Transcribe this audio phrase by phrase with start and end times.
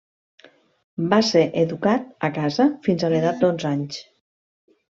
[1.11, 4.01] Va ser educat a casa fins a l'edat d'onze anys.